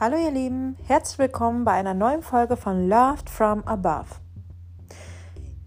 Hallo 0.00 0.16
ihr 0.16 0.32
Lieben, 0.32 0.76
herzlich 0.88 1.20
willkommen 1.20 1.64
bei 1.64 1.70
einer 1.70 1.94
neuen 1.94 2.22
Folge 2.22 2.56
von 2.56 2.88
Loved 2.88 3.30
from 3.30 3.62
Above. 3.62 4.16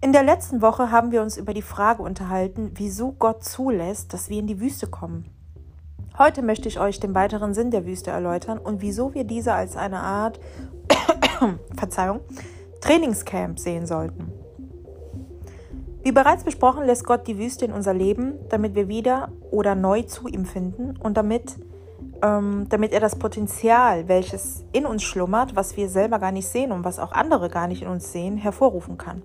In 0.02 0.12
der 0.12 0.22
letzten 0.22 0.60
Woche 0.60 0.90
haben 0.90 1.12
wir 1.12 1.22
uns 1.22 1.38
über 1.38 1.54
die 1.54 1.62
Frage 1.62 2.02
unterhalten, 2.02 2.72
wieso 2.74 3.12
Gott 3.12 3.42
zulässt, 3.42 4.12
dass 4.12 4.28
wir 4.28 4.38
in 4.38 4.46
die 4.46 4.60
Wüste 4.60 4.86
kommen. 4.86 5.24
Heute 6.18 6.42
möchte 6.42 6.68
ich 6.68 6.78
euch 6.78 7.00
den 7.00 7.14
weiteren 7.14 7.54
Sinn 7.54 7.70
der 7.70 7.86
Wüste 7.86 8.10
erläutern 8.10 8.58
und 8.58 8.82
wieso 8.82 9.14
wir 9.14 9.24
diese 9.24 9.54
als 9.54 9.78
eine 9.78 10.00
Art 10.00 10.38
Verzeihung, 11.74 12.20
Trainingscamp 12.82 13.58
sehen 13.58 13.86
sollten. 13.86 14.30
Wie 16.02 16.12
bereits 16.12 16.44
besprochen, 16.44 16.84
lässt 16.84 17.06
Gott 17.06 17.26
die 17.26 17.38
Wüste 17.38 17.64
in 17.64 17.72
unser 17.72 17.94
Leben, 17.94 18.34
damit 18.50 18.74
wir 18.74 18.88
wieder 18.88 19.32
oder 19.50 19.74
neu 19.74 20.02
zu 20.02 20.28
ihm 20.28 20.44
finden 20.44 20.98
und 20.98 21.16
damit 21.16 21.56
ähm, 22.22 22.66
damit 22.68 22.92
er 22.92 23.00
das 23.00 23.16
Potenzial, 23.16 24.08
welches 24.08 24.64
in 24.72 24.86
uns 24.86 25.02
schlummert, 25.02 25.56
was 25.56 25.76
wir 25.76 25.88
selber 25.88 26.18
gar 26.18 26.32
nicht 26.32 26.48
sehen 26.48 26.72
und 26.72 26.84
was 26.84 26.98
auch 26.98 27.12
andere 27.12 27.48
gar 27.48 27.68
nicht 27.68 27.82
in 27.82 27.88
uns 27.88 28.12
sehen, 28.12 28.36
hervorrufen 28.36 28.98
kann. 28.98 29.22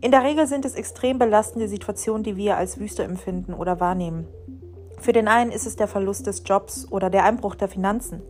In 0.00 0.12
der 0.12 0.24
Regel 0.24 0.46
sind 0.46 0.64
es 0.64 0.74
extrem 0.74 1.18
belastende 1.18 1.68
Situationen, 1.68 2.22
die 2.22 2.36
wir 2.36 2.56
als 2.56 2.80
Wüste 2.80 3.02
empfinden 3.02 3.52
oder 3.52 3.80
wahrnehmen. 3.80 4.26
Für 4.98 5.12
den 5.12 5.28
einen 5.28 5.50
ist 5.50 5.66
es 5.66 5.76
der 5.76 5.88
Verlust 5.88 6.26
des 6.26 6.42
Jobs 6.46 6.86
oder 6.90 7.10
der 7.10 7.24
Einbruch 7.24 7.54
der 7.54 7.68
Finanzen. 7.68 8.22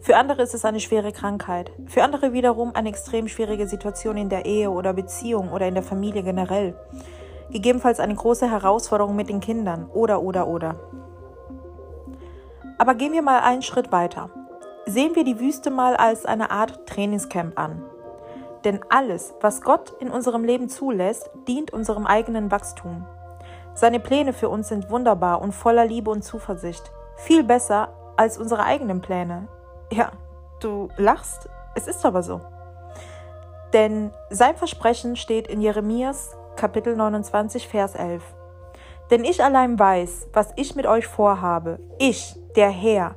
Für 0.00 0.16
andere 0.16 0.42
ist 0.42 0.54
es 0.54 0.64
eine 0.64 0.80
schwere 0.80 1.12
Krankheit. 1.12 1.70
Für 1.86 2.02
andere 2.02 2.32
wiederum 2.32 2.74
eine 2.74 2.88
extrem 2.88 3.28
schwierige 3.28 3.68
Situation 3.68 4.16
in 4.16 4.28
der 4.28 4.46
Ehe 4.46 4.70
oder 4.70 4.92
Beziehung 4.92 5.52
oder 5.52 5.68
in 5.68 5.74
der 5.74 5.84
Familie 5.84 6.24
generell. 6.24 6.74
Gegebenenfalls 7.50 8.00
eine 8.00 8.14
große 8.14 8.50
Herausforderung 8.50 9.14
mit 9.14 9.28
den 9.28 9.40
Kindern 9.40 9.86
oder 9.92 10.22
oder 10.22 10.48
oder. 10.48 10.76
Aber 12.82 12.96
gehen 12.96 13.12
wir 13.12 13.22
mal 13.22 13.38
einen 13.38 13.62
Schritt 13.62 13.92
weiter. 13.92 14.28
Sehen 14.86 15.14
wir 15.14 15.22
die 15.22 15.38
Wüste 15.38 15.70
mal 15.70 15.94
als 15.94 16.26
eine 16.26 16.50
Art 16.50 16.84
Trainingscamp 16.88 17.56
an. 17.56 17.80
Denn 18.64 18.80
alles, 18.88 19.34
was 19.40 19.62
Gott 19.62 19.92
in 20.00 20.10
unserem 20.10 20.42
Leben 20.42 20.68
zulässt, 20.68 21.30
dient 21.46 21.72
unserem 21.72 22.08
eigenen 22.08 22.50
Wachstum. 22.50 23.06
Seine 23.74 24.00
Pläne 24.00 24.32
für 24.32 24.48
uns 24.48 24.66
sind 24.66 24.90
wunderbar 24.90 25.40
und 25.40 25.52
voller 25.52 25.84
Liebe 25.84 26.10
und 26.10 26.22
Zuversicht. 26.22 26.90
Viel 27.18 27.44
besser 27.44 27.90
als 28.16 28.36
unsere 28.36 28.64
eigenen 28.64 29.00
Pläne. 29.00 29.46
Ja, 29.92 30.10
du 30.58 30.88
lachst, 30.96 31.48
es 31.76 31.86
ist 31.86 32.04
aber 32.04 32.24
so. 32.24 32.40
Denn 33.72 34.10
sein 34.28 34.56
Versprechen 34.56 35.14
steht 35.14 35.46
in 35.46 35.60
Jeremias 35.60 36.36
Kapitel 36.56 36.96
29, 36.96 37.68
Vers 37.68 37.94
11. 37.94 38.24
Denn 39.12 39.22
ich 39.24 39.44
allein 39.44 39.78
weiß, 39.78 40.30
was 40.32 40.52
ich 40.56 40.74
mit 40.74 40.86
euch 40.86 41.06
vorhabe. 41.06 41.78
Ich, 42.00 42.41
der 42.56 42.70
Herr, 42.70 43.14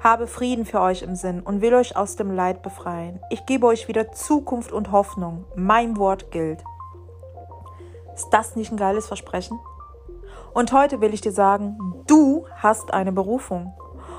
habe 0.00 0.26
Frieden 0.26 0.64
für 0.64 0.80
euch 0.80 1.02
im 1.02 1.14
Sinn 1.14 1.40
und 1.40 1.60
will 1.60 1.74
euch 1.74 1.96
aus 1.96 2.16
dem 2.16 2.32
Leid 2.32 2.62
befreien. 2.62 3.20
Ich 3.30 3.46
gebe 3.46 3.66
euch 3.66 3.86
wieder 3.86 4.12
Zukunft 4.12 4.72
und 4.72 4.90
Hoffnung. 4.90 5.44
Mein 5.54 5.96
Wort 5.96 6.30
gilt. 6.32 6.64
Ist 8.14 8.30
das 8.30 8.56
nicht 8.56 8.72
ein 8.72 8.76
geiles 8.76 9.06
Versprechen? 9.06 9.58
Und 10.54 10.72
heute 10.72 11.00
will 11.00 11.14
ich 11.14 11.20
dir 11.20 11.32
sagen, 11.32 11.78
du 12.06 12.46
hast 12.56 12.92
eine 12.92 13.12
Berufung. 13.12 13.72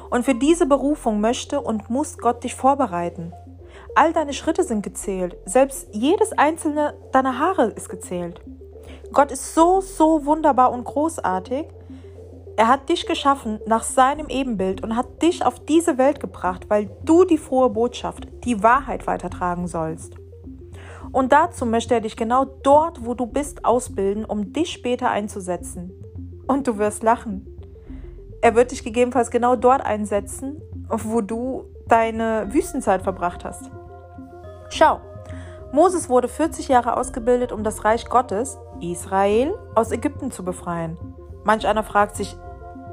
Und 0.09 0.23
für 0.23 0.35
diese 0.35 0.65
Berufung 0.65 1.19
möchte 1.19 1.59
und 1.59 1.89
muss 1.89 2.17
Gott 2.17 2.43
dich 2.43 2.55
vorbereiten. 2.55 3.33
All 3.95 4.13
deine 4.13 4.33
Schritte 4.33 4.63
sind 4.63 4.83
gezählt. 4.83 5.37
Selbst 5.45 5.87
jedes 5.91 6.31
einzelne 6.33 6.93
deiner 7.11 7.39
Haare 7.39 7.67
ist 7.67 7.89
gezählt. 7.89 8.41
Gott 9.11 9.31
ist 9.31 9.53
so, 9.53 9.81
so 9.81 10.25
wunderbar 10.25 10.71
und 10.71 10.85
großartig, 10.85 11.67
er 12.55 12.67
hat 12.67 12.89
dich 12.89 13.07
geschaffen 13.07 13.59
nach 13.65 13.83
seinem 13.83 14.27
Ebenbild 14.29 14.83
und 14.83 14.95
hat 14.95 15.21
dich 15.21 15.45
auf 15.45 15.59
diese 15.59 15.97
Welt 15.97 16.19
gebracht, 16.19 16.69
weil 16.69 16.89
du 17.03 17.23
die 17.23 17.37
frohe 17.37 17.69
Botschaft, 17.69 18.27
die 18.43 18.61
Wahrheit 18.61 19.07
weitertragen 19.07 19.67
sollst. 19.67 20.15
Und 21.11 21.31
dazu 21.31 21.65
möchte 21.65 21.93
er 21.93 22.01
dich 22.01 22.15
genau 22.15 22.45
dort, 22.45 23.05
wo 23.05 23.13
du 23.13 23.25
bist, 23.25 23.65
ausbilden, 23.65 24.25
um 24.25 24.53
dich 24.53 24.71
später 24.71 25.09
einzusetzen. 25.09 25.91
Und 26.47 26.67
du 26.67 26.77
wirst 26.77 27.03
lachen. 27.03 27.47
Er 28.41 28.55
wird 28.55 28.71
dich 28.71 28.83
gegebenenfalls 28.83 29.31
genau 29.31 29.55
dort 29.55 29.85
einsetzen, 29.85 30.61
wo 30.89 31.21
du 31.21 31.65
deine 31.87 32.47
Wüstenzeit 32.51 33.03
verbracht 33.03 33.45
hast. 33.45 33.71
Schau, 34.69 34.99
Moses 35.71 36.09
wurde 36.09 36.27
40 36.27 36.67
Jahre 36.67 36.97
ausgebildet, 36.97 37.51
um 37.51 37.63
das 37.63 37.85
Reich 37.85 38.05
Gottes, 38.05 38.57
Israel, 38.81 39.53
aus 39.75 39.91
Ägypten 39.91 40.31
zu 40.31 40.43
befreien. 40.43 40.97
Manch 41.43 41.67
einer 41.67 41.83
fragt 41.83 42.15
sich, 42.15 42.37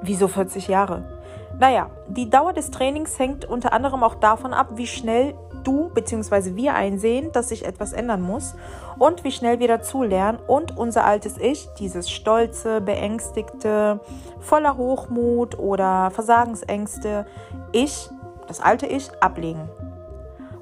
wieso 0.03 0.29
40 0.29 0.69
Jahre? 0.69 1.21
Naja, 1.59 1.91
die 2.09 2.31
Dauer 2.31 2.53
des 2.53 2.71
Trainings 2.71 3.19
hängt 3.19 3.45
unter 3.45 3.73
anderem 3.73 4.03
auch 4.03 4.15
davon 4.15 4.55
ab, 4.55 4.69
wie 4.75 4.87
schnell 4.87 5.35
du 5.65 5.91
bzw. 5.91 6.57
wir 6.57 6.75
einsehen, 6.75 7.33
dass 7.33 7.49
sich 7.51 7.67
etwas 7.67 7.93
ändern 7.93 8.23
muss 8.23 8.55
und 8.99 9.25
wie 9.25 9.33
schnell 9.33 9.59
wir 9.59 9.69
dazulernen 9.69 10.39
und 10.47 10.77
unser 10.77 11.05
altes 11.05 11.37
Ich, 11.39 11.69
dieses 11.79 12.11
stolze, 12.11 12.81
beängstigte, 12.81 14.01
voller 14.39 14.77
Hochmut 14.77 15.59
oder 15.59 16.11
Versagensängste 16.11 17.27
Ich, 17.73 18.09
das 18.47 18.61
alte 18.61 18.87
Ich, 18.87 19.11
ablegen. 19.21 19.69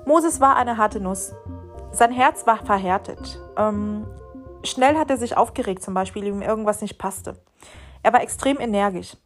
Moses 0.05 0.41
war 0.41 0.57
eine 0.57 0.79
harte 0.79 1.01
Nuss. 1.01 1.35
Sein 1.93 2.13
Herz 2.13 2.47
war 2.47 2.59
verhärtet. 2.65 3.41
Ähm, 3.57 4.07
schnell 4.65 4.97
hat 4.97 5.11
er 5.11 5.17
sich 5.17 5.37
aufgeregt, 5.37 5.83
zum 5.83 5.95
Beispiel, 5.95 6.25
ihm 6.25 6.43
irgendwas 6.43 6.81
nicht 6.81 6.99
passte. 6.99 7.37
Er 8.03 8.13
war 8.13 8.23
extrem 8.23 8.59
energisch. 8.59 9.17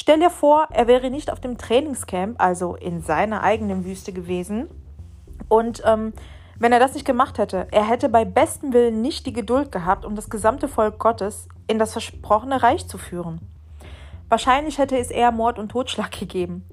Stell 0.00 0.20
dir 0.20 0.30
vor, 0.30 0.68
er 0.70 0.86
wäre 0.86 1.10
nicht 1.10 1.28
auf 1.28 1.40
dem 1.40 1.58
Trainingscamp, 1.58 2.40
also 2.40 2.76
in 2.76 3.02
seiner 3.02 3.42
eigenen 3.42 3.84
Wüste 3.84 4.12
gewesen. 4.12 4.68
Und 5.48 5.82
ähm, 5.84 6.12
wenn 6.56 6.72
er 6.72 6.78
das 6.78 6.94
nicht 6.94 7.04
gemacht 7.04 7.36
hätte, 7.38 7.66
er 7.72 7.82
hätte 7.82 8.08
bei 8.08 8.24
bestem 8.24 8.72
Willen 8.72 9.02
nicht 9.02 9.26
die 9.26 9.32
Geduld 9.32 9.72
gehabt, 9.72 10.04
um 10.04 10.14
das 10.14 10.30
gesamte 10.30 10.68
Volk 10.68 11.00
Gottes 11.00 11.48
in 11.66 11.80
das 11.80 11.90
versprochene 11.90 12.62
Reich 12.62 12.86
zu 12.86 12.96
führen. 12.96 13.40
Wahrscheinlich 14.28 14.78
hätte 14.78 14.96
es 14.96 15.10
eher 15.10 15.32
Mord 15.32 15.58
und 15.58 15.70
Totschlag 15.70 16.12
gegeben. 16.20 16.64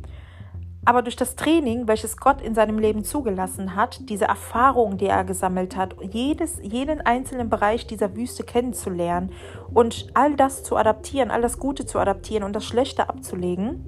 Aber 0.88 1.02
durch 1.02 1.16
das 1.16 1.36
Training, 1.36 1.88
welches 1.88 2.18
Gott 2.18 2.42
in 2.42 2.54
seinem 2.54 2.78
Leben 2.78 3.04
zugelassen 3.04 3.76
hat, 3.76 4.08
diese 4.08 4.26
Erfahrung, 4.26 4.98
die 4.98 5.08
er 5.08 5.24
gesammelt 5.24 5.76
hat, 5.76 5.96
jedes, 6.00 6.60
jeden 6.62 7.02
einzelnen 7.02 7.50
Bereich 7.50 7.88
dieser 7.88 8.16
Wüste 8.16 8.44
kennenzulernen 8.44 9.32
und 9.74 10.08
all 10.14 10.36
das 10.36 10.64
zu 10.64 10.78
adaptieren, 10.78 11.32
all 11.32 11.42
das 11.42 11.58
Gute 11.58 11.88
zu 11.88 11.98
adaptieren 11.98 12.44
und 12.44 12.56
das 12.56 12.66
Schlechte 12.66 13.10
abzulegen, 13.10 13.84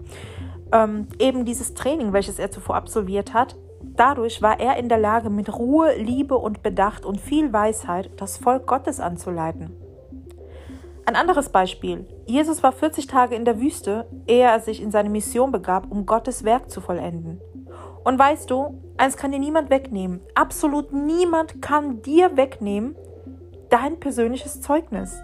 ähm, 0.74 1.08
eben 1.20 1.46
dieses 1.46 1.76
Training, 1.76 2.14
welches 2.14 2.40
er 2.40 2.50
zuvor 2.50 2.76
absolviert 2.76 3.32
hat, 3.36 3.56
dadurch 3.96 4.42
war 4.42 4.60
er 4.60 4.78
in 4.78 4.90
der 4.90 4.98
Lage, 4.98 5.30
mit 5.30 5.54
Ruhe, 5.54 5.96
Liebe 5.98 6.36
und 6.36 6.64
Bedacht 6.64 7.06
und 7.06 7.22
viel 7.22 7.54
Weisheit 7.54 8.10
das 8.18 8.38
Volk 8.38 8.66
Gottes 8.66 9.00
anzuleiten. 9.00 9.87
Ein 11.08 11.16
anderes 11.16 11.48
Beispiel. 11.48 12.06
Jesus 12.26 12.64
war 12.64 12.74
40 12.74 13.08
Tage 13.08 13.34
in 13.34 13.46
der 13.46 13.62
Wüste, 13.62 14.10
ehe 14.28 14.44
er 14.44 14.60
sich 14.60 14.82
in 14.82 14.92
seine 14.92 15.10
Mission 15.10 15.54
begab, 15.54 15.90
um 15.90 16.06
Gottes 16.06 16.44
Werk 16.44 16.70
zu 16.70 16.82
vollenden. 16.82 17.40
Und 18.04 18.20
weißt 18.20 18.52
du, 18.52 18.84
eins 18.98 19.16
kann 19.16 19.32
dir 19.32 19.40
niemand 19.40 19.70
wegnehmen. 19.70 20.20
Absolut 20.36 20.92
niemand 20.92 21.62
kann 21.62 22.02
dir 22.02 22.36
wegnehmen 22.36 22.98
dein 23.70 24.02
persönliches 24.02 24.60
Zeugnis. 24.60 25.22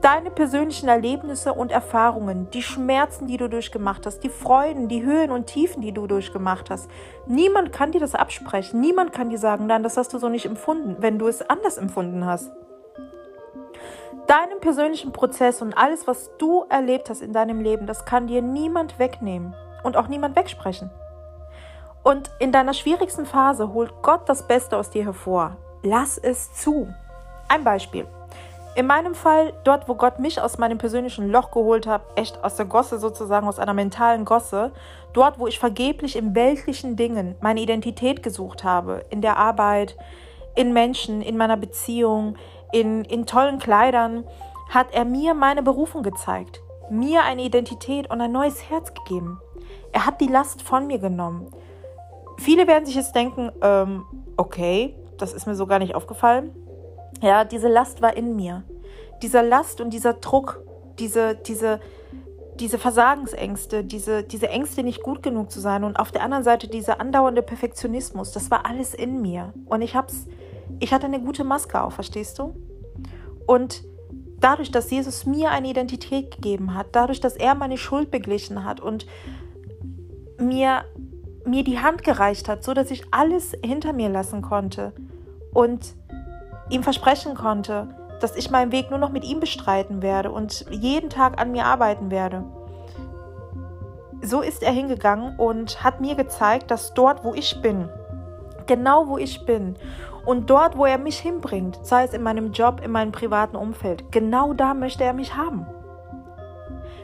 Deine 0.00 0.30
persönlichen 0.30 0.88
Erlebnisse 0.88 1.52
und 1.52 1.70
Erfahrungen, 1.70 2.48
die 2.54 2.62
Schmerzen, 2.62 3.26
die 3.26 3.36
du 3.36 3.50
durchgemacht 3.50 4.06
hast, 4.06 4.20
die 4.20 4.30
Freuden, 4.30 4.88
die 4.88 5.04
Höhen 5.04 5.30
und 5.30 5.48
Tiefen, 5.48 5.82
die 5.82 5.92
du 5.92 6.06
durchgemacht 6.06 6.70
hast. 6.70 6.90
Niemand 7.26 7.72
kann 7.72 7.92
dir 7.92 8.00
das 8.00 8.14
absprechen. 8.14 8.80
Niemand 8.80 9.12
kann 9.12 9.28
dir 9.28 9.38
sagen, 9.38 9.66
nein, 9.66 9.82
das 9.82 9.98
hast 9.98 10.14
du 10.14 10.18
so 10.18 10.30
nicht 10.30 10.46
empfunden, 10.46 10.96
wenn 11.00 11.18
du 11.18 11.28
es 11.28 11.42
anders 11.42 11.76
empfunden 11.76 12.24
hast 12.24 12.50
deinen 14.26 14.60
persönlichen 14.60 15.12
Prozess 15.12 15.62
und 15.62 15.76
alles, 15.76 16.06
was 16.06 16.30
du 16.38 16.64
erlebt 16.68 17.10
hast 17.10 17.22
in 17.22 17.32
deinem 17.32 17.60
Leben, 17.60 17.86
das 17.86 18.04
kann 18.04 18.26
dir 18.26 18.42
niemand 18.42 18.98
wegnehmen 18.98 19.54
und 19.84 19.96
auch 19.96 20.08
niemand 20.08 20.36
wegsprechen. 20.36 20.90
Und 22.02 22.30
in 22.38 22.52
deiner 22.52 22.74
schwierigsten 22.74 23.26
Phase 23.26 23.72
holt 23.72 23.92
Gott 24.02 24.28
das 24.28 24.46
Beste 24.46 24.76
aus 24.76 24.90
dir 24.90 25.04
hervor. 25.04 25.56
Lass 25.82 26.18
es 26.18 26.52
zu. 26.54 26.88
Ein 27.48 27.64
Beispiel. 27.64 28.06
In 28.76 28.86
meinem 28.86 29.14
Fall, 29.14 29.54
dort, 29.64 29.88
wo 29.88 29.94
Gott 29.94 30.18
mich 30.18 30.40
aus 30.40 30.58
meinem 30.58 30.76
persönlichen 30.76 31.30
Loch 31.30 31.50
geholt 31.50 31.86
hat, 31.86 32.02
echt 32.14 32.44
aus 32.44 32.56
der 32.56 32.66
Gosse 32.66 32.98
sozusagen, 32.98 33.48
aus 33.48 33.58
einer 33.58 33.72
mentalen 33.72 34.24
Gosse, 34.24 34.70
dort, 35.14 35.38
wo 35.38 35.46
ich 35.46 35.58
vergeblich 35.58 36.14
in 36.14 36.34
weltlichen 36.34 36.94
Dingen 36.94 37.36
meine 37.40 37.60
Identität 37.60 38.22
gesucht 38.22 38.64
habe, 38.64 39.04
in 39.08 39.22
der 39.22 39.38
Arbeit, 39.38 39.96
in 40.54 40.72
Menschen, 40.72 41.22
in 41.22 41.36
meiner 41.36 41.56
Beziehung, 41.56 42.36
in, 42.72 43.04
in 43.04 43.26
tollen 43.26 43.58
Kleidern, 43.58 44.24
hat 44.68 44.92
er 44.92 45.04
mir 45.04 45.34
meine 45.34 45.62
Berufung 45.62 46.02
gezeigt, 46.02 46.60
mir 46.90 47.22
eine 47.22 47.42
Identität 47.42 48.10
und 48.10 48.20
ein 48.20 48.32
neues 48.32 48.68
Herz 48.68 48.92
gegeben. 48.94 49.40
Er 49.92 50.06
hat 50.06 50.20
die 50.20 50.26
Last 50.26 50.62
von 50.62 50.86
mir 50.86 50.98
genommen. 50.98 51.48
Viele 52.38 52.66
werden 52.66 52.84
sich 52.84 52.96
jetzt 52.96 53.14
denken, 53.14 53.50
ähm, 53.62 54.04
okay, 54.36 54.94
das 55.18 55.32
ist 55.32 55.46
mir 55.46 55.54
so 55.54 55.66
gar 55.66 55.78
nicht 55.78 55.94
aufgefallen. 55.94 56.54
Ja, 57.22 57.44
diese 57.44 57.68
Last 57.68 58.02
war 58.02 58.16
in 58.16 58.36
mir. 58.36 58.64
Dieser 59.22 59.42
Last 59.42 59.80
und 59.80 59.90
dieser 59.90 60.14
Druck, 60.14 60.62
diese, 60.98 61.34
diese, 61.34 61.80
diese 62.60 62.78
Versagensängste, 62.78 63.84
diese, 63.84 64.22
diese 64.22 64.48
Ängste, 64.48 64.82
nicht 64.82 65.02
gut 65.02 65.22
genug 65.22 65.50
zu 65.50 65.60
sein 65.60 65.84
und 65.84 65.98
auf 65.98 66.12
der 66.12 66.22
anderen 66.22 66.44
Seite 66.44 66.68
dieser 66.68 67.00
andauernde 67.00 67.42
Perfektionismus, 67.42 68.32
das 68.32 68.50
war 68.50 68.66
alles 68.66 68.92
in 68.92 69.22
mir. 69.22 69.54
Und 69.66 69.80
ich 69.82 69.96
hab's, 69.96 70.26
ich 70.80 70.92
hatte 70.92 71.06
eine 71.06 71.20
gute 71.20 71.44
Maske 71.44 71.80
auf, 71.82 71.94
verstehst 71.94 72.38
du? 72.38 72.54
Und 73.46 73.82
dadurch, 74.40 74.70
dass 74.70 74.90
Jesus 74.90 75.26
mir 75.26 75.50
eine 75.50 75.68
Identität 75.68 76.30
gegeben 76.30 76.74
hat, 76.74 76.88
dadurch, 76.92 77.20
dass 77.20 77.36
er 77.36 77.54
meine 77.54 77.78
Schuld 77.78 78.10
beglichen 78.10 78.64
hat 78.64 78.80
und 78.80 79.06
mir, 80.38 80.84
mir 81.44 81.64
die 81.64 81.78
Hand 81.78 82.02
gereicht 82.02 82.48
hat, 82.48 82.64
so 82.64 82.74
dass 82.74 82.90
ich 82.90 83.04
alles 83.10 83.52
hinter 83.64 83.92
mir 83.92 84.08
lassen 84.08 84.42
konnte 84.42 84.92
und 85.52 85.94
ihm 86.68 86.82
versprechen 86.82 87.34
konnte, 87.34 87.88
dass 88.20 88.36
ich 88.36 88.50
meinen 88.50 88.72
Weg 88.72 88.90
nur 88.90 88.98
noch 88.98 89.12
mit 89.12 89.24
ihm 89.24 89.40
bestreiten 89.40 90.02
werde 90.02 90.30
und 90.30 90.66
jeden 90.70 91.10
Tag 91.10 91.40
an 91.40 91.52
mir 91.52 91.66
arbeiten 91.66 92.10
werde. 92.10 92.44
So 94.22 94.40
ist 94.40 94.62
er 94.62 94.72
hingegangen 94.72 95.38
und 95.38 95.84
hat 95.84 96.00
mir 96.00 96.14
gezeigt, 96.14 96.70
dass 96.70 96.94
dort, 96.94 97.22
wo 97.24 97.34
ich 97.34 97.60
bin, 97.62 97.88
genau 98.66 99.08
wo 99.08 99.18
ich 99.18 99.44
bin 99.44 99.76
und 100.24 100.50
dort, 100.50 100.76
wo 100.76 100.84
er 100.84 100.98
mich 100.98 101.18
hinbringt, 101.18 101.78
sei 101.82 102.04
es 102.04 102.12
in 102.12 102.22
meinem 102.22 102.52
Job, 102.52 102.80
in 102.84 102.90
meinem 102.90 103.12
privaten 103.12 103.56
Umfeld, 103.56 104.10
genau 104.10 104.52
da 104.52 104.74
möchte 104.74 105.04
er 105.04 105.12
mich 105.12 105.36
haben. 105.36 105.66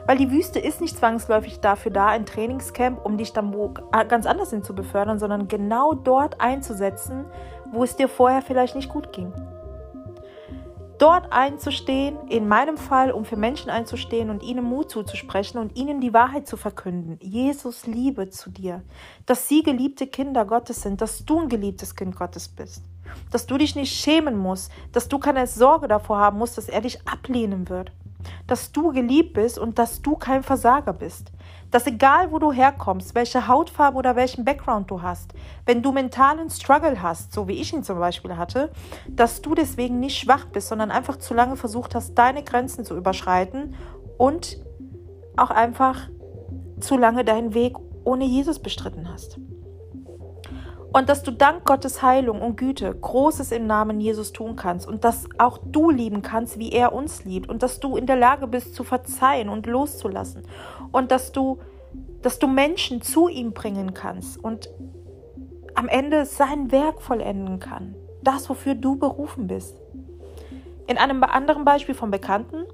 Weil 0.06 0.16
die 0.16 0.32
Wüste 0.32 0.58
ist 0.58 0.80
nicht 0.80 0.96
zwangsläufig 0.96 1.60
dafür 1.60 1.92
da, 1.92 2.08
ein 2.08 2.26
Trainingscamp, 2.26 3.04
um 3.04 3.16
dich 3.18 3.32
dann 3.32 3.54
wo 3.54 3.72
ganz 4.08 4.26
anders 4.26 4.50
hin 4.50 4.64
zu 4.64 4.74
befördern, 4.74 5.20
sondern 5.20 5.46
genau 5.46 5.94
dort 5.94 6.40
einzusetzen, 6.40 7.26
wo 7.70 7.84
es 7.84 7.94
dir 7.94 8.08
vorher 8.08 8.42
vielleicht 8.42 8.74
nicht 8.74 8.88
gut 8.88 9.12
ging 9.12 9.32
dort 11.02 11.32
einzustehen, 11.32 12.16
in 12.28 12.46
meinem 12.46 12.76
Fall, 12.76 13.10
um 13.10 13.24
für 13.24 13.36
Menschen 13.36 13.70
einzustehen 13.70 14.30
und 14.30 14.44
ihnen 14.44 14.64
Mut 14.64 14.88
zuzusprechen 14.88 15.58
und 15.58 15.76
ihnen 15.76 16.00
die 16.00 16.14
Wahrheit 16.14 16.46
zu 16.46 16.56
verkünden. 16.56 17.18
Jesus 17.20 17.88
Liebe 17.88 18.30
zu 18.30 18.50
dir, 18.50 18.84
dass 19.26 19.48
sie 19.48 19.64
geliebte 19.64 20.06
Kinder 20.06 20.44
Gottes 20.44 20.82
sind, 20.82 21.00
dass 21.00 21.24
du 21.24 21.40
ein 21.40 21.48
geliebtes 21.48 21.96
Kind 21.96 22.14
Gottes 22.14 22.46
bist, 22.46 22.84
dass 23.32 23.46
du 23.46 23.58
dich 23.58 23.74
nicht 23.74 23.92
schämen 23.92 24.38
musst, 24.38 24.70
dass 24.92 25.08
du 25.08 25.18
keine 25.18 25.44
Sorge 25.48 25.88
davor 25.88 26.18
haben 26.18 26.38
musst, 26.38 26.56
dass 26.56 26.68
er 26.68 26.82
dich 26.82 27.00
ablehnen 27.04 27.68
wird, 27.68 27.90
dass 28.46 28.72
du 28.72 28.92
geliebt 28.92 29.34
bist 29.34 29.58
und 29.58 29.78
dass 29.78 30.02
du 30.02 30.16
kein 30.16 30.42
Versager 30.42 30.92
bist, 30.92 31.32
dass 31.70 31.86
egal 31.86 32.30
wo 32.32 32.38
du 32.38 32.52
herkommst, 32.52 33.14
welche 33.14 33.48
Hautfarbe 33.48 33.96
oder 33.96 34.14
welchen 34.16 34.44
Background 34.44 34.90
du 34.90 35.02
hast, 35.02 35.32
wenn 35.66 35.82
du 35.82 35.92
mentalen 35.92 36.50
Struggle 36.50 37.02
hast, 37.02 37.32
so 37.32 37.48
wie 37.48 37.60
ich 37.60 37.72
ihn 37.72 37.82
zum 37.82 37.98
Beispiel 37.98 38.36
hatte, 38.36 38.70
dass 39.08 39.42
du 39.42 39.54
deswegen 39.54 40.00
nicht 40.00 40.18
schwach 40.18 40.44
bist, 40.46 40.68
sondern 40.68 40.90
einfach 40.90 41.16
zu 41.16 41.34
lange 41.34 41.56
versucht 41.56 41.94
hast, 41.94 42.14
deine 42.14 42.42
Grenzen 42.42 42.84
zu 42.84 42.96
überschreiten 42.96 43.74
und 44.18 44.58
auch 45.36 45.50
einfach 45.50 46.08
zu 46.80 46.96
lange 46.98 47.24
deinen 47.24 47.54
Weg 47.54 47.76
ohne 48.04 48.24
Jesus 48.24 48.58
bestritten 48.58 49.08
hast. 49.10 49.38
Und 50.92 51.08
dass 51.08 51.22
du 51.22 51.30
dank 51.30 51.64
Gottes 51.64 52.02
Heilung 52.02 52.42
und 52.42 52.56
Güte 52.56 52.94
Großes 52.94 53.50
im 53.52 53.66
Namen 53.66 54.00
Jesus 54.00 54.32
tun 54.32 54.56
kannst 54.56 54.86
und 54.86 55.04
dass 55.04 55.26
auch 55.38 55.58
du 55.64 55.90
lieben 55.90 56.20
kannst, 56.20 56.58
wie 56.58 56.70
er 56.70 56.92
uns 56.92 57.24
liebt 57.24 57.48
und 57.48 57.62
dass 57.62 57.80
du 57.80 57.96
in 57.96 58.06
der 58.06 58.16
Lage 58.16 58.46
bist 58.46 58.74
zu 58.74 58.84
verzeihen 58.84 59.48
und 59.48 59.66
loszulassen 59.66 60.42
und 60.90 61.10
dass 61.10 61.32
du, 61.32 61.58
dass 62.20 62.38
du 62.38 62.46
Menschen 62.46 63.00
zu 63.00 63.28
ihm 63.28 63.52
bringen 63.52 63.94
kannst 63.94 64.42
und 64.42 64.68
am 65.74 65.88
Ende 65.88 66.26
sein 66.26 66.70
Werk 66.70 67.00
vollenden 67.00 67.58
kann. 67.58 67.94
Das, 68.22 68.48
wofür 68.50 68.74
du 68.74 68.96
berufen 68.96 69.46
bist. 69.46 69.76
In 70.86 70.98
einem 70.98 71.22
anderen 71.24 71.64
Beispiel 71.64 71.94
vom 71.94 72.10
Bekannten 72.10 72.66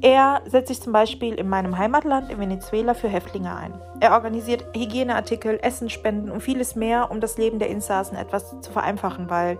er 0.00 0.42
setzt 0.46 0.68
sich 0.68 0.80
zum 0.80 0.92
Beispiel 0.92 1.34
in 1.34 1.48
meinem 1.48 1.76
Heimatland 1.76 2.30
in 2.30 2.38
Venezuela 2.38 2.94
für 2.94 3.08
Häftlinge 3.08 3.54
ein. 3.54 3.74
Er 4.00 4.12
organisiert 4.12 4.64
Hygieneartikel, 4.74 5.58
Essensspenden 5.60 6.30
und 6.30 6.40
vieles 6.40 6.76
mehr, 6.76 7.10
um 7.10 7.20
das 7.20 7.36
Leben 7.36 7.58
der 7.58 7.68
Insassen 7.68 8.16
etwas 8.16 8.60
zu 8.60 8.70
vereinfachen, 8.70 9.28
weil 9.28 9.58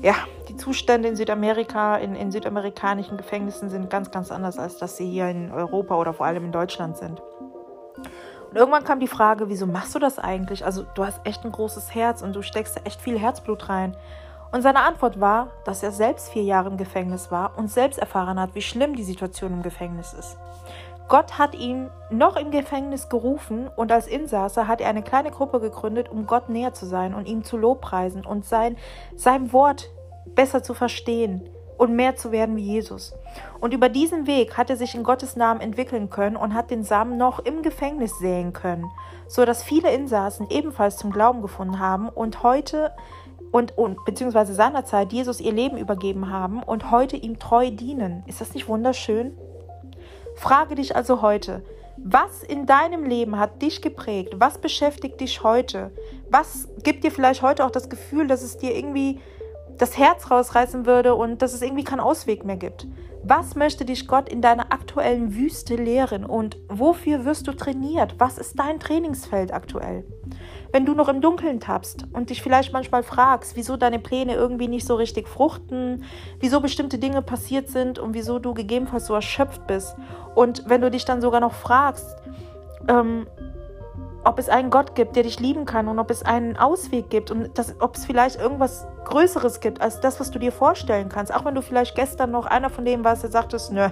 ja, 0.00 0.14
die 0.48 0.56
Zustände 0.56 1.08
in 1.08 1.16
Südamerika, 1.16 1.96
in, 1.96 2.14
in 2.14 2.30
südamerikanischen 2.30 3.16
Gefängnissen 3.16 3.70
sind 3.70 3.90
ganz, 3.90 4.10
ganz 4.10 4.30
anders, 4.30 4.58
als 4.58 4.76
dass 4.78 4.96
sie 4.96 5.08
hier 5.08 5.28
in 5.28 5.50
Europa 5.50 5.96
oder 5.96 6.12
vor 6.12 6.26
allem 6.26 6.44
in 6.44 6.52
Deutschland 6.52 6.96
sind. 6.96 7.22
Und 8.50 8.56
irgendwann 8.56 8.84
kam 8.84 9.00
die 9.00 9.08
Frage, 9.08 9.48
wieso 9.48 9.66
machst 9.66 9.94
du 9.94 9.98
das 9.98 10.18
eigentlich? 10.18 10.64
Also 10.64 10.84
du 10.94 11.04
hast 11.04 11.20
echt 11.24 11.44
ein 11.44 11.52
großes 11.52 11.94
Herz 11.94 12.22
und 12.22 12.36
du 12.36 12.42
steckst 12.42 12.76
da 12.76 12.82
echt 12.84 13.00
viel 13.00 13.18
Herzblut 13.18 13.68
rein. 13.68 13.96
Und 14.54 14.62
seine 14.62 14.82
Antwort 14.82 15.18
war, 15.18 15.48
dass 15.64 15.82
er 15.82 15.90
selbst 15.90 16.28
vier 16.28 16.44
Jahre 16.44 16.68
im 16.68 16.76
Gefängnis 16.76 17.32
war 17.32 17.58
und 17.58 17.72
selbst 17.72 17.98
erfahren 17.98 18.38
hat, 18.38 18.54
wie 18.54 18.62
schlimm 18.62 18.94
die 18.94 19.02
Situation 19.02 19.52
im 19.52 19.62
Gefängnis 19.64 20.12
ist. 20.12 20.38
Gott 21.08 21.40
hat 21.40 21.56
ihn 21.56 21.90
noch 22.08 22.36
im 22.36 22.52
Gefängnis 22.52 23.08
gerufen 23.08 23.68
und 23.74 23.90
als 23.90 24.06
Insasse 24.06 24.68
hat 24.68 24.80
er 24.80 24.90
eine 24.90 25.02
kleine 25.02 25.32
Gruppe 25.32 25.58
gegründet, 25.58 26.08
um 26.08 26.28
Gott 26.28 26.50
näher 26.50 26.72
zu 26.72 26.86
sein 26.86 27.14
und 27.14 27.26
ihm 27.26 27.42
zu 27.42 27.56
lobpreisen 27.56 28.24
und 28.24 28.44
sein, 28.44 28.76
sein 29.16 29.52
Wort 29.52 29.90
besser 30.36 30.62
zu 30.62 30.72
verstehen 30.72 31.50
und 31.76 31.96
mehr 31.96 32.14
zu 32.14 32.30
werden 32.30 32.54
wie 32.54 32.62
Jesus. 32.62 33.12
Und 33.60 33.74
über 33.74 33.88
diesen 33.88 34.28
Weg 34.28 34.56
hat 34.56 34.70
er 34.70 34.76
sich 34.76 34.94
in 34.94 35.02
Gottes 35.02 35.34
Namen 35.34 35.60
entwickeln 35.60 36.10
können 36.10 36.36
und 36.36 36.54
hat 36.54 36.70
den 36.70 36.84
Samen 36.84 37.16
noch 37.16 37.40
im 37.40 37.62
Gefängnis 37.62 38.20
säen 38.20 38.52
können, 38.52 38.88
so 39.26 39.44
dass 39.44 39.64
viele 39.64 39.92
Insassen 39.92 40.48
ebenfalls 40.48 40.96
zum 40.96 41.10
Glauben 41.10 41.42
gefunden 41.42 41.80
haben 41.80 42.08
und 42.08 42.44
heute 42.44 42.92
und, 43.52 43.76
und 43.78 44.04
beziehungsweise 44.04 44.54
seinerzeit 44.54 45.12
Jesus 45.12 45.40
ihr 45.40 45.52
Leben 45.52 45.76
übergeben 45.76 46.30
haben 46.30 46.62
und 46.62 46.90
heute 46.90 47.16
ihm 47.16 47.38
treu 47.38 47.70
dienen. 47.70 48.22
Ist 48.26 48.40
das 48.40 48.54
nicht 48.54 48.68
wunderschön? 48.68 49.36
Frage 50.36 50.74
dich 50.74 50.96
also 50.96 51.22
heute, 51.22 51.62
was 51.96 52.42
in 52.42 52.66
deinem 52.66 53.04
Leben 53.04 53.38
hat 53.38 53.62
dich 53.62 53.80
geprägt? 53.80 54.34
Was 54.38 54.58
beschäftigt 54.58 55.20
dich 55.20 55.42
heute? 55.42 55.92
Was 56.30 56.68
gibt 56.82 57.04
dir 57.04 57.10
vielleicht 57.10 57.42
heute 57.42 57.64
auch 57.64 57.70
das 57.70 57.88
Gefühl, 57.88 58.26
dass 58.26 58.42
es 58.42 58.56
dir 58.56 58.74
irgendwie 58.74 59.20
das 59.78 59.96
Herz 59.96 60.30
rausreißen 60.30 60.86
würde 60.86 61.14
und 61.14 61.42
dass 61.42 61.54
es 61.54 61.62
irgendwie 61.62 61.84
keinen 61.84 62.00
Ausweg 62.00 62.44
mehr 62.44 62.56
gibt? 62.56 62.86
Was 63.22 63.54
möchte 63.54 63.84
dich 63.84 64.06
Gott 64.06 64.28
in 64.28 64.42
deiner 64.42 64.72
aktuellen 64.72 65.34
Wüste 65.34 65.76
lehren 65.76 66.26
und 66.26 66.58
wofür 66.68 67.24
wirst 67.24 67.46
du 67.46 67.52
trainiert? 67.52 68.16
Was 68.18 68.36
ist 68.36 68.58
dein 68.58 68.78
Trainingsfeld 68.78 69.52
aktuell? 69.52 70.04
Wenn 70.74 70.86
du 70.86 70.94
noch 70.94 71.06
im 71.06 71.20
Dunkeln 71.20 71.60
tappst 71.60 72.04
und 72.14 72.30
dich 72.30 72.42
vielleicht 72.42 72.72
manchmal 72.72 73.04
fragst, 73.04 73.54
wieso 73.54 73.76
deine 73.76 74.00
Pläne 74.00 74.34
irgendwie 74.34 74.66
nicht 74.66 74.84
so 74.84 74.96
richtig 74.96 75.28
fruchten, 75.28 76.02
wieso 76.40 76.60
bestimmte 76.60 76.98
Dinge 76.98 77.22
passiert 77.22 77.68
sind 77.68 78.00
und 78.00 78.12
wieso 78.12 78.40
du 78.40 78.54
gegebenenfalls 78.54 79.06
so 79.06 79.14
erschöpft 79.14 79.68
bist. 79.68 79.94
Und 80.34 80.68
wenn 80.68 80.80
du 80.80 80.90
dich 80.90 81.04
dann 81.04 81.20
sogar 81.20 81.38
noch 81.38 81.52
fragst, 81.52 82.16
ähm, 82.88 83.28
ob 84.24 84.40
es 84.40 84.48
einen 84.48 84.70
Gott 84.70 84.96
gibt, 84.96 85.14
der 85.14 85.22
dich 85.22 85.38
lieben 85.38 85.64
kann 85.64 85.86
und 85.86 86.00
ob 86.00 86.10
es 86.10 86.24
einen 86.24 86.56
Ausweg 86.56 87.08
gibt 87.08 87.30
und 87.30 87.56
das, 87.56 87.76
ob 87.80 87.94
es 87.94 88.04
vielleicht 88.04 88.40
irgendwas 88.40 88.88
Größeres 89.04 89.60
gibt 89.60 89.80
als 89.80 90.00
das, 90.00 90.18
was 90.18 90.32
du 90.32 90.40
dir 90.40 90.50
vorstellen 90.50 91.08
kannst. 91.08 91.32
Auch 91.32 91.44
wenn 91.44 91.54
du 91.54 91.62
vielleicht 91.62 91.94
gestern 91.94 92.32
noch 92.32 92.46
einer 92.46 92.68
von 92.68 92.84
denen 92.84 93.04
warst, 93.04 93.22
der 93.22 93.30
sagtest, 93.30 93.70
nö, 93.70 93.90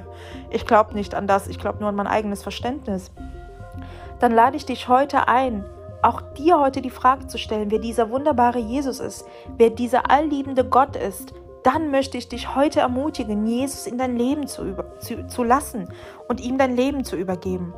ich 0.51 0.67
glaube 0.67 0.95
nicht 0.95 1.15
an 1.15 1.29
das, 1.29 1.47
ich 1.47 1.61
glaube 1.61 1.79
nur 1.79 1.91
an 1.91 1.95
mein 1.95 2.09
eigenes 2.09 2.43
Verständnis. 2.43 3.13
Dann 4.19 4.33
lade 4.33 4.57
ich 4.57 4.67
dich 4.67 4.89
heute 4.89 5.29
ein, 5.29 5.65
auch 6.03 6.21
dir 6.37 6.59
heute 6.59 6.83
die 6.83 6.91
Frage 6.91 7.27
zu 7.27 7.39
stellen, 7.39 7.71
wer 7.71 7.79
dieser 7.79 8.11
wunderbare 8.11 8.59
Jesus 8.59 9.01
ist, 9.01 9.27
wer 9.57 9.71
dieser 9.71 10.11
allliebende 10.11 10.65
Gott 10.65 10.97
ist, 10.97 11.35
dann 11.63 11.91
möchte 11.91 12.19
ich 12.19 12.29
dich 12.29 12.55
heute 12.57 12.81
ermutigen, 12.81 13.47
Jesus 13.47 13.87
in 13.87 13.99
dein 13.99 14.17
Leben 14.17 14.47
zu, 14.47 14.65
über, 14.65 14.99
zu, 14.99 15.27
zu 15.29 15.45
lassen 15.45 15.89
und 16.29 16.41
ihm 16.41 16.59
dein 16.59 16.77
Leben 16.77 17.05
zu 17.05 17.17
übergeben. 17.17 17.73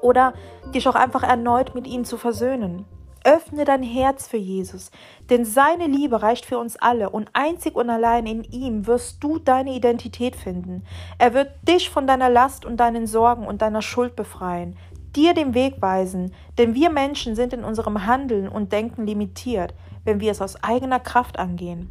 Oder 0.00 0.34
dich 0.74 0.86
auch 0.88 0.94
einfach 0.94 1.22
erneut 1.22 1.74
mit 1.74 1.86
ihm 1.86 2.04
zu 2.04 2.18
versöhnen. 2.18 2.84
Öffne 3.24 3.64
dein 3.64 3.82
Herz 3.82 4.28
für 4.28 4.36
Jesus, 4.36 4.90
denn 5.28 5.44
seine 5.44 5.86
Liebe 5.86 6.22
reicht 6.22 6.46
für 6.46 6.58
uns 6.58 6.76
alle 6.76 7.10
und 7.10 7.28
einzig 7.32 7.74
und 7.74 7.90
allein 7.90 8.26
in 8.26 8.44
ihm 8.44 8.86
wirst 8.86 9.22
du 9.22 9.38
deine 9.38 9.74
Identität 9.74 10.36
finden. 10.36 10.84
Er 11.18 11.34
wird 11.34 11.50
dich 11.66 11.90
von 11.90 12.06
deiner 12.06 12.30
Last 12.30 12.64
und 12.64 12.78
deinen 12.78 13.06
Sorgen 13.06 13.46
und 13.46 13.60
deiner 13.60 13.82
Schuld 13.82 14.14
befreien 14.14 14.76
dir 15.16 15.34
den 15.34 15.54
Weg 15.54 15.80
weisen, 15.80 16.32
denn 16.58 16.74
wir 16.74 16.90
Menschen 16.90 17.34
sind 17.34 17.52
in 17.52 17.64
unserem 17.64 18.06
Handeln 18.06 18.48
und 18.48 18.72
Denken 18.72 19.06
limitiert, 19.06 19.74
wenn 20.04 20.20
wir 20.20 20.30
es 20.30 20.40
aus 20.40 20.62
eigener 20.62 21.00
Kraft 21.00 21.38
angehen. 21.38 21.90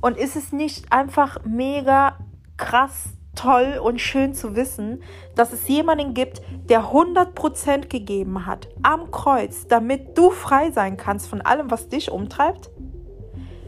Und 0.00 0.16
ist 0.16 0.36
es 0.36 0.52
nicht 0.52 0.92
einfach 0.92 1.44
mega 1.44 2.18
krass, 2.56 3.10
toll 3.34 3.78
und 3.82 4.00
schön 4.00 4.34
zu 4.34 4.56
wissen, 4.56 5.02
dass 5.34 5.52
es 5.52 5.68
jemanden 5.68 6.14
gibt, 6.14 6.40
der 6.68 6.92
100% 6.92 7.88
gegeben 7.88 8.46
hat 8.46 8.68
am 8.82 9.10
Kreuz, 9.10 9.66
damit 9.66 10.16
du 10.16 10.30
frei 10.30 10.70
sein 10.70 10.96
kannst 10.96 11.28
von 11.28 11.42
allem, 11.42 11.70
was 11.70 11.88
dich 11.88 12.10
umtreibt? 12.10 12.70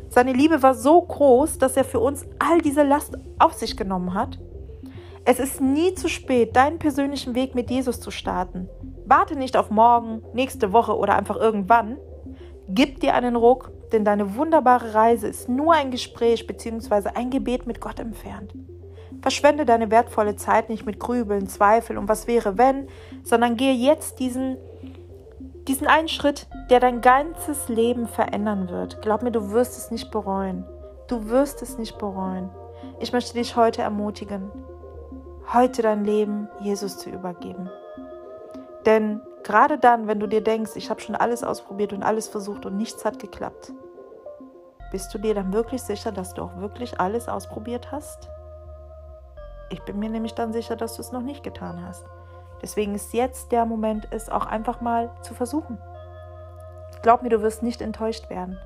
Seine 0.09 0.33
Liebe 0.33 0.63
war 0.63 0.75
so 0.75 1.01
groß, 1.03 1.59
dass 1.59 1.77
er 1.77 1.85
für 1.85 2.01
uns 2.01 2.25
all 2.39 2.61
diese 2.63 2.83
Last 2.83 3.19
auf 3.39 3.53
sich 3.53 3.77
genommen 3.77 4.15
hat 4.15 4.39
es 5.31 5.39
ist 5.39 5.61
nie 5.61 5.95
zu 5.95 6.09
spät, 6.09 6.57
deinen 6.57 6.79
persönlichen 6.79 7.35
Weg 7.35 7.55
mit 7.55 7.71
Jesus 7.71 8.01
zu 8.01 8.11
starten. 8.11 8.67
Warte 9.05 9.37
nicht 9.37 9.59
auf 9.59 9.69
morgen, 9.69 10.23
nächste 10.33 10.73
Woche 10.73 10.97
oder 10.97 11.17
einfach 11.17 11.37
irgendwann. 11.37 11.99
Gib 12.67 13.01
dir 13.01 13.13
einen 13.13 13.37
Ruck, 13.37 13.71
denn 13.93 14.07
deine 14.07 14.37
wunderbare 14.37 14.95
Reise 14.95 15.29
ist 15.29 15.51
nur 15.51 15.75
ein 15.75 15.91
Gespräch 15.91 16.47
bzw. 16.47 17.11
ein 17.15 17.29
Gebet 17.29 17.67
mit 17.67 17.79
Gott 17.79 18.01
entfernt. 18.01 18.55
Verschwende 19.21 19.67
deine 19.67 19.91
wertvolle 19.91 20.37
Zeit 20.37 20.71
nicht 20.71 20.87
mit 20.87 20.99
Grübeln, 20.99 21.47
Zweifeln 21.47 21.99
und 21.99 22.09
was 22.09 22.27
wäre 22.27 22.57
wenn, 22.57 22.89
sondern 23.23 23.59
gehe 23.59 23.75
jetzt 23.75 24.21
diesen, 24.21 24.57
diesen 25.67 25.89
einen 25.89 26.09
Schritt, 26.09 26.47
der 26.71 26.81
dein 26.81 27.03
ganzes 27.03 27.69
Leben 27.69 28.07
verändern 28.07 28.71
wird. 28.71 29.03
Glaub 29.03 29.23
mir, 29.23 29.31
du 29.31 29.51
wirst 29.51 29.77
es 29.77 29.91
nicht 29.91 30.11
bereuen. 30.11 30.65
Du 31.07 31.29
wirst 31.29 31.61
es 31.61 31.77
nicht 31.77 31.99
bereuen. 31.99 32.49
Ich 32.99 33.13
möchte 33.13 33.35
dich 33.35 33.57
heute 33.57 33.83
ermutigen, 33.83 34.51
heute 35.53 35.83
dein 35.83 36.05
Leben 36.05 36.49
Jesus 36.61 36.99
zu 36.99 37.11
übergeben. 37.11 37.71
Denn 38.85 39.21
gerade 39.43 39.79
dann, 39.79 40.07
wenn 40.07 40.21
du 40.21 40.27
dir 40.27 40.43
denkst, 40.43 40.73
ich 40.75 40.91
habe 40.91 41.01
schon 41.01 41.15
alles 41.15 41.43
ausprobiert 41.43 41.93
und 41.93 42.03
alles 42.03 42.29
versucht 42.29 42.67
und 42.67 42.77
nichts 42.77 43.05
hat 43.05 43.19
geklappt, 43.19 43.73
bist 44.91 45.13
du 45.13 45.19
dir 45.19 45.35
dann 45.35 45.53
wirklich 45.53 45.83
sicher, 45.83 46.13
dass 46.13 46.35
du 46.35 46.43
auch 46.43 46.57
wirklich 46.57 46.99
alles 47.01 47.29
ausprobiert 47.29 47.93
hast? 47.93 48.31
Ich 49.71 49.83
bin 49.83 49.99
mir 49.99 50.09
nämlich 50.09 50.35
dann 50.35 50.53
sicher, 50.53 50.77
dass 50.77 50.97
du 50.97 51.03
es 51.03 51.13
noch 51.13 51.21
nicht 51.21 51.43
getan 51.43 51.85
hast. 51.87 52.05
Deswegen 52.63 52.95
ist 52.95 53.13
jetzt 53.13 53.53
der 53.53 53.67
Moment, 53.67 54.09
es 54.11 54.31
auch 54.31 54.47
einfach 54.47 54.81
mal 54.81 55.11
zu 55.23 55.35
versuchen. 55.35 55.79
Glaub 57.03 57.23
mir, 57.23 57.29
du 57.29 57.43
wirst 57.43 57.63
nicht 57.63 57.83
enttäuscht 57.83 58.31
werden. 58.31 58.59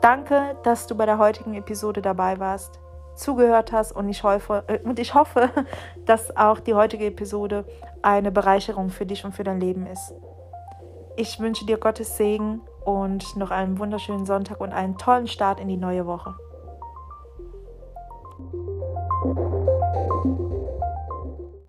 Danke, 0.00 0.56
dass 0.64 0.86
du 0.86 0.94
bei 0.94 1.06
der 1.06 1.18
heutigen 1.18 1.54
Episode 1.54 2.02
dabei 2.02 2.38
warst, 2.40 2.80
zugehört 3.14 3.72
hast 3.72 3.92
und 3.92 4.08
ich, 4.08 4.22
hoffe, 4.22 4.64
äh, 4.66 4.78
und 4.80 4.98
ich 4.98 5.14
hoffe, 5.14 5.50
dass 6.04 6.36
auch 6.36 6.60
die 6.60 6.74
heutige 6.74 7.06
Episode 7.06 7.64
eine 8.02 8.30
Bereicherung 8.30 8.90
für 8.90 9.06
dich 9.06 9.24
und 9.24 9.34
für 9.34 9.44
dein 9.44 9.60
Leben 9.60 9.86
ist. 9.86 10.14
Ich 11.16 11.38
wünsche 11.40 11.64
dir 11.64 11.78
Gottes 11.78 12.16
Segen 12.16 12.60
und 12.84 13.36
noch 13.36 13.50
einen 13.50 13.78
wunderschönen 13.78 14.26
Sonntag 14.26 14.60
und 14.60 14.72
einen 14.72 14.98
tollen 14.98 15.26
Start 15.26 15.60
in 15.60 15.68
die 15.68 15.76
neue 15.76 16.06
Woche. 16.06 16.34